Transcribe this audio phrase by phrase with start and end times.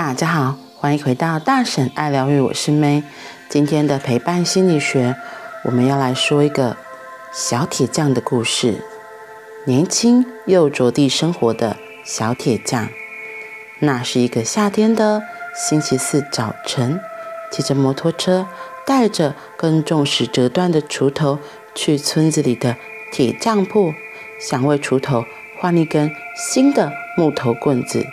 [0.00, 3.02] 大家好，欢迎回到大婶爱疗愈，我是 May。
[3.48, 5.16] 今天的陪伴心理学，
[5.64, 6.76] 我们要来说一个
[7.32, 8.80] 小铁匠的故事。
[9.66, 12.88] 年轻又着地生活的小铁匠。
[13.80, 15.20] 那是一个夏天的
[15.52, 17.00] 星期四早晨，
[17.50, 18.46] 骑着摩托车，
[18.86, 21.40] 带着耕种时折断的锄头，
[21.74, 22.76] 去村子里的
[23.10, 23.92] 铁匠铺，
[24.40, 25.24] 想为锄头
[25.58, 28.06] 换一根新的木头棍子。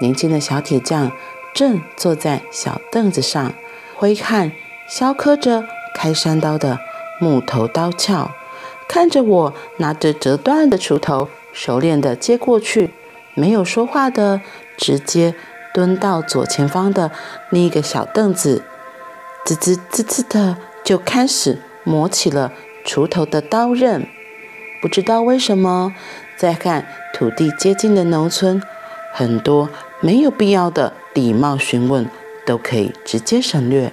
[0.00, 1.12] 年轻的小铁匠
[1.54, 3.52] 正坐在小凳子上，
[3.96, 4.52] 挥汗
[4.88, 6.78] 削刻着开山刀的
[7.20, 8.30] 木头刀鞘，
[8.88, 12.90] 看着我拿着折断的锄头，熟练地接过去，
[13.34, 14.40] 没有说话的，
[14.76, 15.34] 直接
[15.74, 17.10] 蹲到左前方的
[17.50, 18.62] 另一个小凳子，
[19.44, 22.52] 滋滋滋滋的就开始磨起了
[22.86, 24.06] 锄头的刀刃。
[24.80, 25.92] 不知道为什么，
[26.36, 28.62] 在看土地接近的农村，
[29.12, 29.68] 很多。
[30.00, 32.08] 没有必要的礼貌询问
[32.46, 33.92] 都可以直接省略，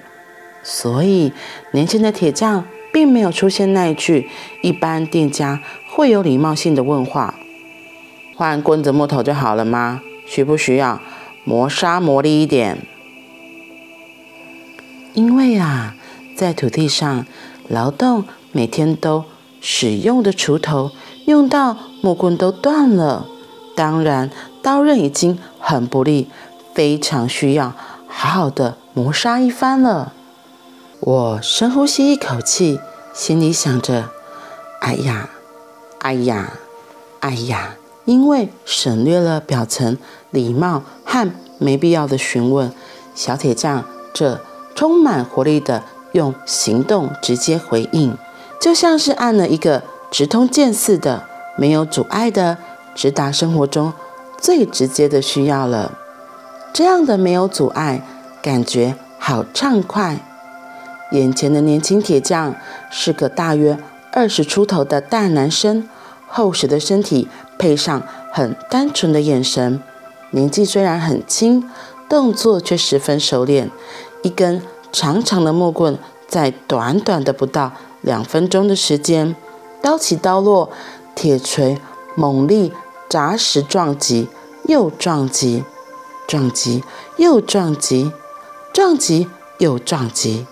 [0.61, 1.33] 所以
[1.71, 4.29] 年轻的铁匠并没有出现那一句
[4.61, 7.33] 一般店家会有礼貌性的问话
[8.37, 10.01] ：“换棍子木头就好了吗？
[10.27, 11.01] 需不需要
[11.43, 12.77] 磨砂磨利一点？”
[15.15, 15.95] 因为啊，
[16.37, 17.25] 在土地上
[17.67, 19.25] 劳动每天都
[19.59, 20.91] 使用的锄头
[21.25, 23.25] 用到木棍都断了，
[23.75, 24.29] 当然。
[24.61, 25.37] 刀刃已经
[25.67, 26.29] 很不利，
[26.75, 27.73] 非常需要
[28.07, 30.13] 好好的磨砂一番了。
[30.99, 32.79] 我深呼吸一口气，
[33.15, 34.11] 心里想着
[34.81, 35.31] ：“哎呀，
[36.01, 36.53] 哎呀，
[37.21, 39.97] 哎呀！”因为省略了表层
[40.29, 42.71] 礼貌和没必要的询问，
[43.15, 44.39] 小铁匠这
[44.75, 48.15] 充满活力的用行动直接回应，
[48.61, 51.23] 就像是按了一个直通键似的，
[51.57, 52.59] 没有阻碍的
[52.93, 53.91] 直达生活中。
[54.45, 55.97] 最直接的需要了，
[56.71, 58.05] 这样的没有阻碍，
[58.43, 60.19] 感觉好畅快。
[61.13, 62.53] 眼前的年轻铁匠
[62.91, 63.75] 是个大约
[64.11, 65.89] 二十出头的大男生，
[66.27, 69.81] 厚实的身体配上很单纯的眼神，
[70.29, 71.67] 年纪虽然很轻，
[72.07, 73.71] 动作却十分熟练。
[74.21, 79.35] 一根长长的木棍，在短短的不到两分钟的时间，
[79.81, 80.69] 刀起刀落，
[81.15, 81.79] 铁锤
[82.13, 82.71] 猛力。
[83.15, 84.27] 砸石撞击，
[84.65, 85.63] 又撞击，
[86.27, 86.83] 撞击
[87.15, 88.11] 又撞击，
[88.73, 90.45] 撞击又撞击，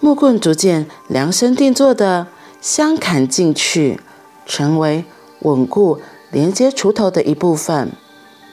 [0.00, 2.26] 木棍逐渐量身定做的
[2.60, 3.98] 相砍进去，
[4.44, 5.06] 成为
[5.38, 5.98] 稳固
[6.30, 7.92] 连接锄头的一部分。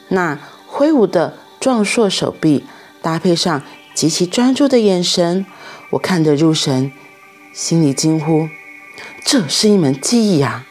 [0.08, 2.66] 那挥舞的壮硕手臂，
[3.02, 3.62] 搭配上
[3.94, 5.46] 极其专注的眼神，
[5.90, 6.94] 我看得入神，
[7.52, 8.48] 心里惊呼：
[9.26, 10.66] 这是一门技艺呀！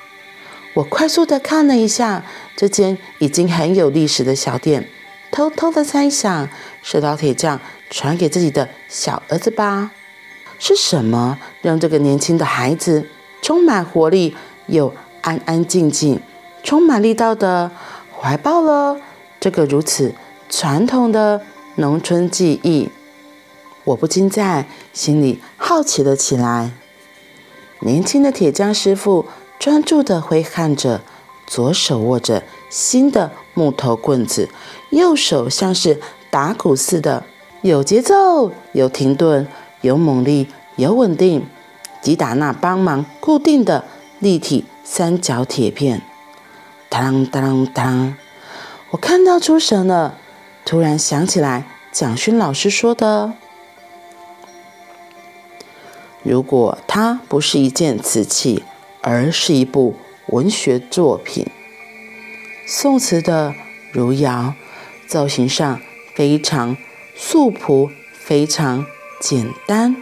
[0.75, 2.25] 我快速地看了一下
[2.57, 4.89] 这间已经很有历史的小店，
[5.33, 6.49] 偷偷地猜想
[6.81, 7.61] 是老铁匠
[7.91, 9.91] 传给自己的小儿子吧？
[10.61, 13.09] 是什么让这个年轻的孩子
[13.43, 14.37] 充满活力
[14.67, 16.21] 又安安静静、
[16.63, 17.73] 充满力道的
[18.17, 19.01] 怀抱了
[19.41, 20.15] 这个如此
[20.49, 21.41] 传统的
[21.77, 22.91] 农村技艺？
[23.83, 26.71] 我不禁在心里好奇了起来。
[27.81, 29.27] 年轻的铁匠师傅。
[29.61, 31.03] 专注地挥汗着，
[31.47, 34.49] 左手握着新的木头棍子，
[34.89, 36.01] 右手像是
[36.31, 37.25] 打鼓似的，
[37.61, 39.47] 有节奏、有停顿、
[39.83, 41.47] 有猛力、有稳定，
[42.01, 43.85] 击打那帮忙固定的
[44.19, 46.01] 立体三角铁片。
[46.89, 48.17] 当当当！
[48.93, 50.17] 我看到出神了，
[50.65, 53.35] 突然想起来蒋勋老师说的
[56.25, 58.65] ：“如果它不是一件瓷器。”
[59.03, 59.97] 而是一部
[60.29, 61.47] 文学作品。
[62.67, 63.55] 宋词的
[63.93, 64.55] 汝窑，
[65.07, 65.81] 造型上
[66.15, 66.77] 非常
[67.17, 68.87] 素朴，非常
[69.21, 69.97] 简单，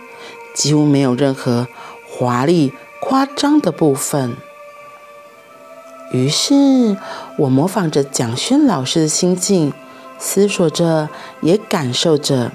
[0.55, 1.69] 几乎没有任何
[2.07, 4.37] 华丽夸张的部分。
[6.13, 6.97] 于是，
[7.39, 9.73] 我模仿着蒋勋老师的心境，
[10.19, 11.09] 思索着，
[11.41, 12.53] 也感受着：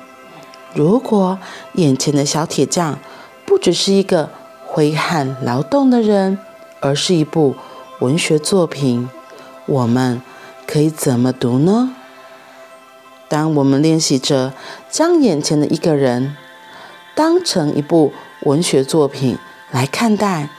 [0.74, 1.40] 如果
[1.74, 3.00] 眼前的小铁匠
[3.46, 4.30] 不只是一个。
[4.74, 6.40] 挥汗劳动的人，
[6.82, 7.56] 而是一部
[8.00, 9.08] 文学作品。
[9.68, 10.20] 我们
[10.66, 11.94] 可以怎么读呢？
[13.30, 14.52] 当我们练习着
[14.90, 16.36] 将眼前的一个人
[17.14, 19.38] 当成一部文学作品
[19.70, 20.50] 来看待，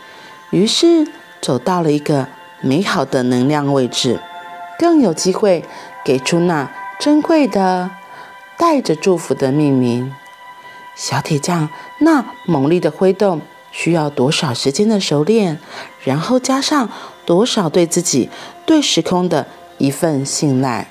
[0.51, 1.09] 于是
[1.43, 2.29] 走到了一个
[2.61, 4.21] 美好的能量位置，
[4.79, 5.65] 更有机会
[6.05, 6.71] 给出那
[7.01, 7.91] 珍贵的、
[8.57, 10.15] 带着祝福的命名。
[10.95, 11.69] 小铁匠
[11.99, 13.41] 那猛力的挥动。
[13.75, 15.59] 需要多少时间的熟练，
[16.05, 16.89] 然后加上
[17.27, 18.31] 多少对自己、
[18.65, 19.49] 对时空的
[19.79, 20.87] 一份信赖，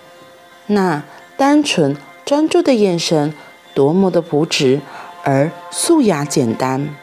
[0.67, 1.01] 那
[1.37, 1.95] 单纯
[2.25, 3.33] 专注的眼神
[3.73, 4.81] 多么的朴实
[5.23, 6.93] 而素雅简单。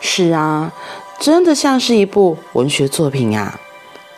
[0.00, 0.70] 是啊，
[1.18, 3.58] 真的像是一部文学作品啊！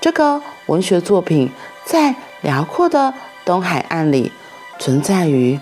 [0.00, 1.50] 这个文学作品
[1.84, 3.14] 在辽阔的
[3.44, 4.32] 东海岸里，
[4.80, 5.60] 存在于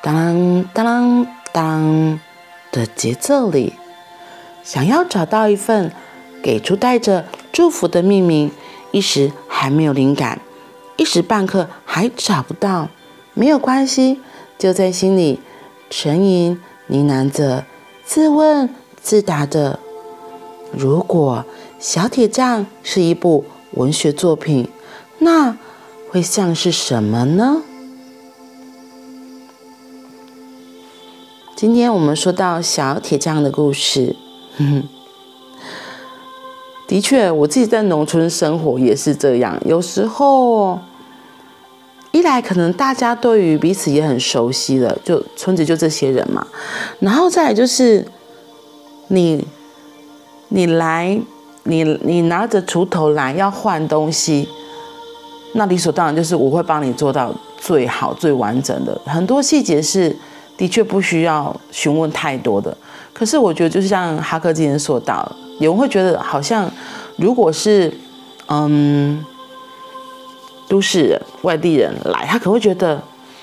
[0.00, 2.20] 当当当
[2.70, 3.74] 的节奏里。
[4.62, 5.92] 想要找到一份
[6.42, 8.50] 给出带着祝福的命名，
[8.92, 10.40] 一时还没有灵感，
[10.96, 12.88] 一时半刻还找不到，
[13.34, 14.20] 没有关系，
[14.58, 15.40] 就在心里
[15.88, 17.64] 沉吟呢喃着，
[18.04, 18.68] 自问。
[19.02, 19.78] 自答着，
[20.72, 21.46] 如果
[21.78, 24.68] 小铁匠是一部文学作品，
[25.20, 25.56] 那
[26.10, 27.62] 会像是什么呢？
[31.56, 34.14] 今天我们说到小铁匠的故事，
[34.60, 34.88] 哼哼，
[36.86, 39.60] 的确，我自己在农村生活也是这样。
[39.64, 40.78] 有时候，
[42.12, 46.46] 一来可能大家对于彼此也很熟悉了，就村子就这些人嘛，
[47.00, 48.06] 然后再来就是。
[49.12, 49.44] 你，
[50.50, 51.20] 你来，
[51.64, 54.48] 你你拿着锄头来要换东西，
[55.54, 59.00] 那理所当然就是我会帮你做到最好最完整的。
[59.04, 60.14] 很多细节是
[60.60, 62.76] 的确不需要询问太多的。
[63.14, 65.26] 可是我觉得，就像哈克今天说到，
[65.58, 66.70] 有人会觉得好像
[67.16, 67.90] 如果是
[68.48, 69.24] 嗯
[70.68, 73.00] 都市人、外地人来，他可能会觉得。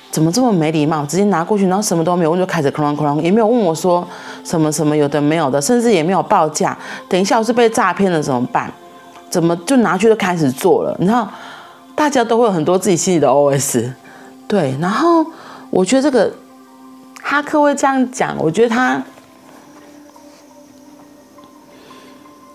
[0.09, 1.05] 怎么这么没礼貌？
[1.05, 4.07] 直接拿过去，然后什么都没有问，就开始哐哐，也没有问我说
[4.41, 6.75] 什么什么有的没有的，甚至也没有报价。
[7.09, 8.71] 等一下我是被诈骗了怎么办？
[9.29, 10.95] 怎么就拿去就开始做了？
[10.97, 11.29] 你知道，
[11.93, 13.91] 大家都会有很多自己心里的 OS。
[14.47, 15.23] 对，然后
[15.69, 16.31] 我觉得这个
[17.29, 19.03] 哈克会这样讲，我觉得他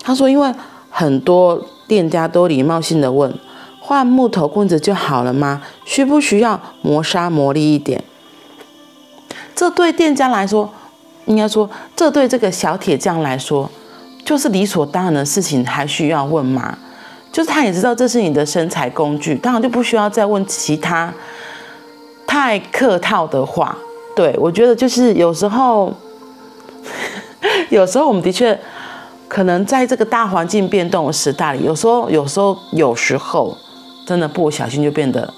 [0.01, 0.51] 他说，因为
[0.89, 3.31] 很多店家都礼貌性的问。
[3.79, 5.61] 换木头棍子就好了吗？
[5.85, 8.03] 需不需要磨砂磨利一点？
[9.53, 10.67] 这对店家来说，
[11.25, 13.69] 应该说，这对这个小铁匠来说，
[14.25, 16.79] 就是理所当然的事情，还需要问吗？
[17.31, 21.13] 就是他也知道这是你的生财工具，当然就不需要再问其他
[22.25, 23.77] 太客套的话。
[24.15, 25.93] 对，我觉得就是有时候，
[27.69, 28.59] 有时候我们的确
[29.27, 33.57] 可能在这个大环境变动的时代里，有时候，有时候，有时候。
[34.05, 35.33] 真的不小心就变得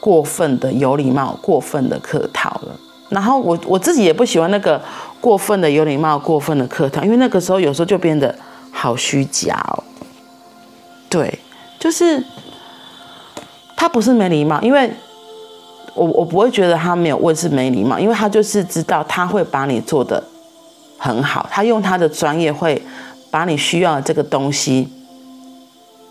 [0.00, 2.78] 过分的有礼貌，过分的客套了。
[3.08, 4.78] 然后我我自己也不喜欢那个
[5.18, 8.34] 过分的有礼貌，过分的客套，因为那个时候有时候就变得
[8.70, 9.82] 好虚假哦。
[11.08, 11.38] 对，
[11.78, 12.22] 就是
[13.74, 14.92] 他不是没礼貌，因为
[15.96, 20.22] 我我不会觉得他没有问是没礼貌，因为他就是知道他会把你做的
[20.98, 22.80] 很好，他用他的专业会
[23.30, 24.88] 把你需要的这个东西。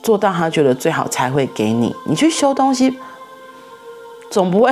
[0.04, 1.92] 做到他觉得最好才会给你。
[2.06, 2.96] 你去修东西，
[4.30, 4.72] 总不会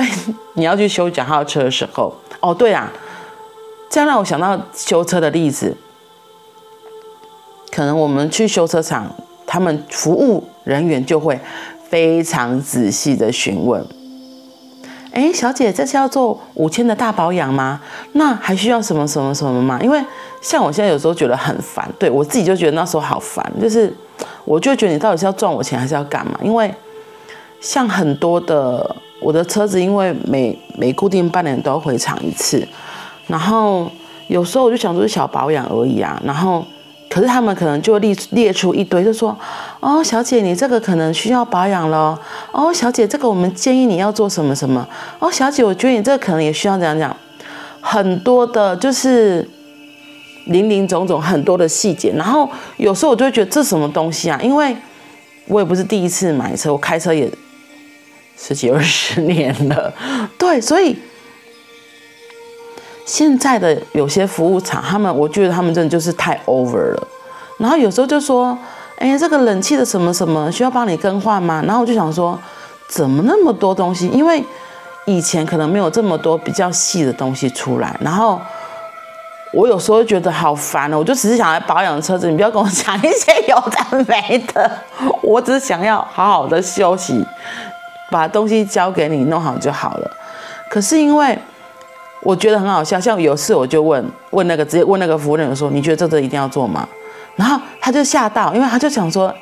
[0.52, 2.92] 你要去修脚踏车的时候，哦，对啊，
[3.90, 5.76] 这样让我想到修车的例子。
[7.72, 9.12] 可能我们去修车厂，
[9.44, 11.40] 他们服务人员就会
[11.88, 13.84] 非常仔细的询问。
[15.14, 17.80] 哎，小姐，这是要做五千的大保养吗？
[18.12, 19.80] 那还需要什么什么什么吗？
[19.82, 19.98] 因为
[20.42, 23.94] 像我现在有时候觉得很烦，对我自己就觉得那时候好烦，就是。
[24.44, 26.38] 我就觉得你到底是要赚我钱还是要干嘛？
[26.42, 26.72] 因为
[27.60, 32.64] 像很多的我的车子，因为每每固定半年都要回厂一次，
[33.26, 33.90] 然后
[34.28, 36.20] 有时候我就想说是小保养而已啊。
[36.24, 36.64] 然后
[37.08, 39.36] 可是他们可能就列列出一堆，就说
[39.84, 42.18] ：“哦，小姐，你这个可能需要保养咯。
[42.52, 44.88] 哦，小姐，这个我们建议你要做什么什么。
[45.18, 47.14] 哦，小姐，我觉得你这个可能也需要怎样讲，
[47.80, 49.48] 很多的，就是。”
[50.48, 54.38] 林林总总很多的细节，然后有时候我就会觉得这什么东西啊？
[54.42, 54.76] 因为
[55.46, 57.26] 我也不是第一次买车，我开车也
[58.36, 59.90] 十几二十年了，
[60.36, 60.98] 对，所以
[63.06, 67.08] 现在的有些服务厂，他们我觉得他们真的就是太 over 了。
[67.56, 68.58] 然后有时候就说，
[68.98, 71.62] 哎，这个冷气的什么什么需要帮你更换吗？
[71.66, 72.38] 然后我就想说，
[72.88, 74.08] 怎么那么多东西？
[74.08, 74.44] 因为
[75.06, 78.40] 以前可能没有这么多比较细的东西出来，然后。
[79.56, 84.68] 我有时候觉得好烦哦，我就只是想来保养车子，你不要跟我讲一些有的没的。
[85.22, 87.24] 我只是想要好好的休息，
[88.10, 90.10] 把东西交给你弄好就好了。
[90.68, 91.38] 可是因为
[92.24, 96.88] 我觉得很好笑，像有次我就问问那个直接问那个服务人员说：“你觉得这个一定要做吗？”
[97.36, 99.34] 然后他就吓到，因为他就想说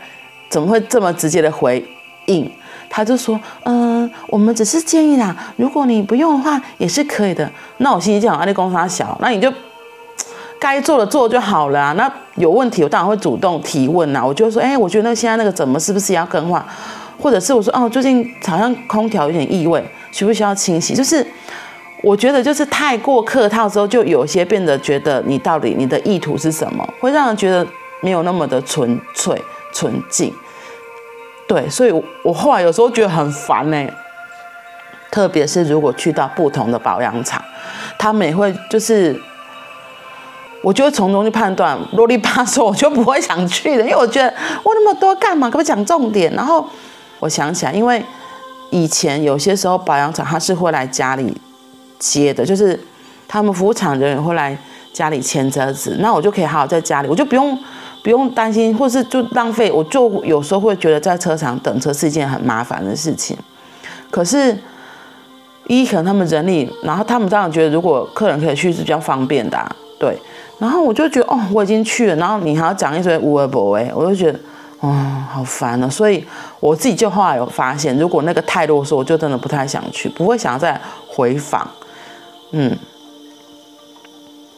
[0.48, 1.84] 怎么会这么直接的回
[2.26, 2.50] 应？
[2.88, 9.52] 他就说：“嗯，我们只是建议啦，如果你不用的话也是可以的。”那我心里就想：“阿里公司小，那你就。”
[10.60, 14.24] 该做的做就好了，那有问题我当然会主动提问啊。
[14.24, 16.64] 我就说，哎，我觉得那现在那个怎么是不是要更换？
[17.20, 20.94] 或者是我说，哦，最近好像空调有点异味，需不需要清洗？
[20.94, 21.26] 就是
[22.00, 27.66] 我觉得就是太过客套之后，就有些变得觉得你到底你的意图是什么，会让人觉得
[28.02, 29.42] 没有那么的纯粹
[29.72, 30.34] 纯净。
[31.48, 33.88] 对，所以我我后来有时候觉得很烦呢。
[35.10, 37.44] 特别是如果去到不同的保养厂，
[37.98, 39.14] 他们也会就是，
[40.62, 44.32] 我就会从中去判断啰里吧嗦，我就不会想去的，因为我觉得
[44.62, 45.50] 我那么多干嘛？
[45.50, 46.32] 可不讲重点？
[46.32, 46.66] 然后
[47.18, 48.02] 我想起来，因为
[48.70, 51.36] 以前有些时候保养厂他是会来家里
[51.98, 52.82] 接的，就是
[53.28, 54.56] 他们服务厂人员会来
[54.94, 57.58] 家里签车子，那我就可以好好在家里，我就不用
[58.02, 63.36] 不用担心，或是就浪费，我就有时候会觉得在车场等车是一件很麻烦的事情，
[64.10, 64.56] 可是。
[65.68, 70.18] 一可能他们人力，然后他们当然觉得如果客人可以去是比较方便的，啊，对。
[70.58, 74.38] 然后我就觉得哦，我已经去了，然后你还要讲一堆无微不为，我就觉得
[74.80, 74.92] 哦，
[75.30, 75.88] 好烦啊。
[75.88, 76.26] 所以
[76.58, 81.66] 我自己就后来有发现，如果那个太啰嗦，我就真的不太想去，不会想要再回访。
[82.50, 82.76] 嗯，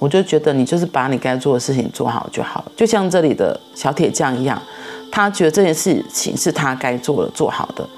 [0.05, 4.61] 我就觉得你就是把你该做的事情做好就好，就像这里的小铁匠一样，
[5.11, 7.89] 他觉得这件事情是他该做的，做好的，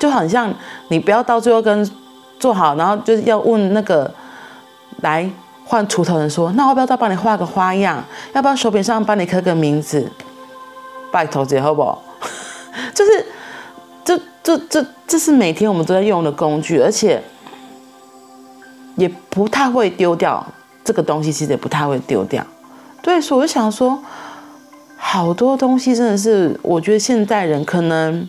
[0.00, 0.52] 就很像
[0.88, 1.88] 你不要到最后跟。
[2.40, 4.08] 做好，然后就是要问那个
[5.00, 5.28] 来
[5.64, 8.00] 换锄头人说：“那要不要再帮你画个花样？
[8.32, 10.08] 要不要手柄上帮你刻个名字？
[11.10, 12.00] 拜托姐，好不好？”
[12.94, 13.26] 就是，
[14.04, 17.20] 这、这、这、这是每天我们都在用的工具，而且
[18.94, 20.46] 也不太会丢掉
[20.88, 22.42] 这个东西，其实也不太会丢掉。
[23.02, 24.02] 对，所以我就想说，
[24.96, 28.26] 好多东西真的是，我觉得现代人可能。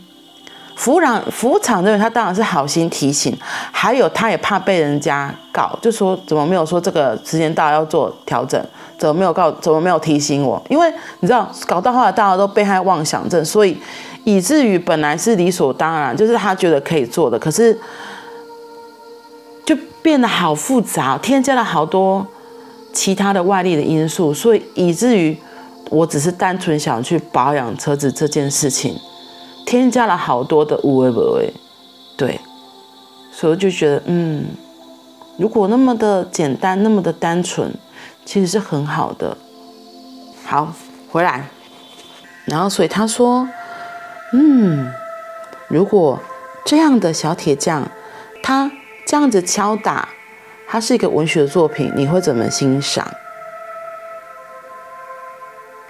[0.75, 3.37] 服务厂服务厂的人，他当然是好心提醒，
[3.69, 8.57] 还有他也怕被人家告，就说怎么没有说这个时间到要做调整，
[8.97, 10.61] 怎么没有告，怎么没有提醒我？
[10.69, 10.89] 因为
[11.19, 13.77] 你知道，搞到后来大家都被害妄想症，所以
[14.23, 17.77] 以至于本来是理所当然，就是他觉得可以做的，可是
[19.65, 22.25] 就变得好复杂，添加了好多
[22.93, 25.37] 其他的外力的因素，所以以至于
[25.89, 28.95] 我只是单纯想去保养车子这件事情。
[29.65, 31.53] 添加了好多的无为不为，
[32.17, 32.39] 对，
[33.31, 34.45] 所以就觉得，嗯，
[35.37, 37.71] 如果那么的简单，那么的单纯，
[38.25, 39.37] 其实是很好的。
[40.43, 40.73] 好，
[41.11, 41.49] 回来，
[42.45, 43.47] 然后所以他说，
[44.33, 44.91] 嗯，
[45.67, 46.19] 如果
[46.65, 47.87] 这样的小铁匠，
[48.41, 48.71] 他
[49.05, 50.09] 这样子敲打，
[50.71, 53.05] 它是一个文学作品，你会怎么欣赏？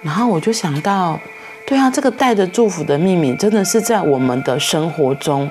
[0.00, 1.20] 然后我就想到。
[1.66, 5.48] 对啊，这个带着祝福的秘密，真的是在我们的生活中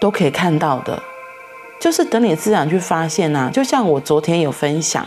[0.00, 1.00] 都可以看到的。
[1.78, 3.48] 就是等你自然去发现、啊。
[3.52, 5.06] 就像我昨天有分享，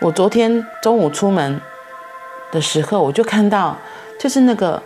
[0.00, 1.60] 我昨天中午出门
[2.50, 3.78] 的时候，我就看到，
[4.18, 4.82] 就是那个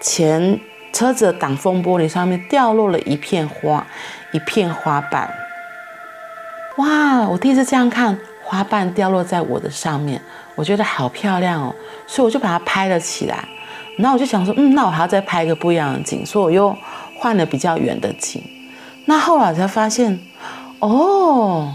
[0.00, 0.58] 前
[0.94, 3.86] 车子挡风玻璃上面掉落了一片花，
[4.32, 5.30] 一片花瓣。
[6.78, 10.20] 哇，我第一次这样看花瓣掉落在我的上面，
[10.54, 11.74] 我觉得好漂亮哦，
[12.06, 13.46] 所以我就把它拍了起来。
[13.96, 16.76] 然后我就想说，嗯，那我还要再拍一个不一样的景，所以我又
[17.16, 18.40] 换了比较远的景。
[19.06, 20.20] 那后来才发现，
[20.78, 21.74] 哦，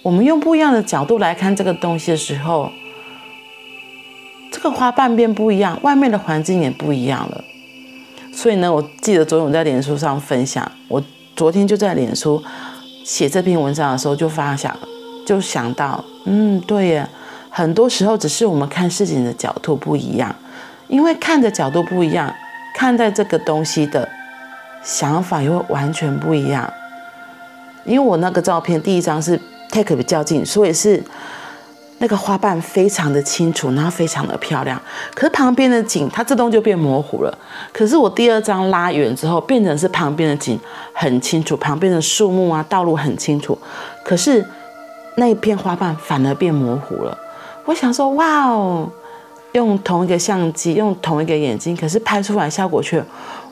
[0.00, 2.70] 我们用不一样的角度来看这个东西的时候，
[4.50, 7.44] 这个花瓣变不一样，外面的环境也不一样了。
[8.32, 11.02] 所以呢，我记得昨天我在脸书上分享，我
[11.34, 12.42] 昨天就在脸书
[13.06, 14.76] 写这篇文章的时候就发想，
[15.24, 17.08] 就想到，嗯，对呀，
[17.48, 20.34] 很多时候只是我们看事情的角度不一样。
[20.88, 22.34] 因为看的角度不一样，
[22.74, 24.08] 看待这个东西的
[24.82, 26.68] 想法也会完全不一样。
[27.84, 31.00] 因为我那个照片第一张是 take 比较近，所以是
[31.98, 34.80] 那个花瓣非常的清楚，然后非常的漂亮。
[35.14, 37.38] 可是旁边的景它自动就变模糊了。
[37.72, 40.58] 可是我第二张拉远之后，变成是旁边的景
[40.92, 43.58] 很清楚，旁边的树木啊、道路很清楚。
[44.04, 44.44] 可是
[45.16, 47.16] 那一片花瓣反而变模糊了。
[47.64, 48.90] 我想说，哇哦！
[49.52, 53.02] 用同一个相机，用同一个眼睛，可是拍出来效果却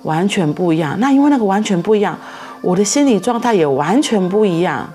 [0.03, 0.95] 完全不一样。
[1.01, 2.19] 那因为那个完全不一样，
[2.61, 4.87] 我的心理状态也完全不一样。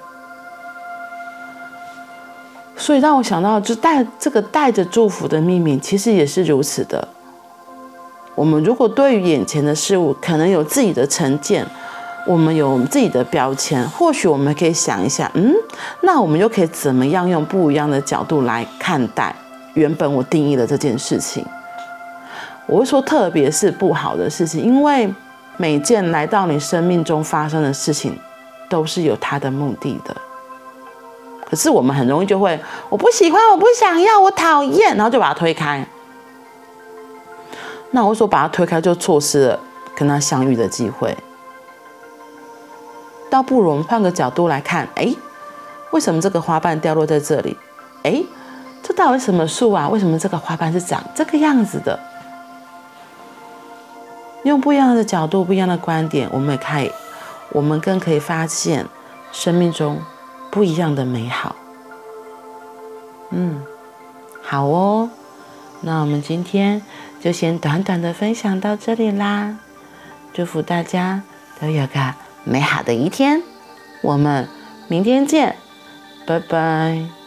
[2.89, 7.07] 所以让我想到，就带这个带着祝福的秘密，其实也是如此的。
[8.33, 11.63] 我们如果对于眼前的事物，可能有自己的成见，
[12.25, 15.53] 我们有自己的标签，或许我们可以想一下，嗯，
[16.01, 19.35] 那我们又可以怎么样用不一样的角度来看待？
[19.75, 21.45] 原本我定义的这件事情，
[22.65, 25.07] 我会说，特别是不好的事情，因为
[25.57, 28.17] 每件来到你生命中发生的事情，
[28.67, 30.15] 都是有它的目的的。
[31.49, 35.85] 可是我们很容易就会，我不喜欢，我不想要，我讨厌，然后就把它推开。
[37.91, 39.59] 那我说把它推开，就错失了
[39.95, 41.17] 跟他相遇的机会。
[43.31, 45.13] 倒不如我们换个角度来看，哎，
[45.91, 47.57] 为什么这个花瓣掉落在这里？
[48.03, 48.23] 诶，
[48.83, 49.89] 这到底什么树啊？
[49.89, 51.99] 为什么这个花瓣是长这个样子的？
[54.43, 56.91] 用不一样的角度、不一样的观点，我们也可以，
[57.49, 58.85] 我们更可以发现
[59.31, 59.99] 生命中
[60.51, 61.55] 不一样的美好。
[63.31, 63.63] 嗯，
[64.41, 65.09] 好哦，
[65.81, 66.81] 那我们今天
[67.19, 69.59] 就先短短的分享到这里啦。
[70.33, 71.21] 祝福大家
[71.59, 73.43] 都有个美好的一天，
[74.01, 74.47] 我们
[74.87, 75.55] 明天见，
[76.25, 77.18] 拜拜。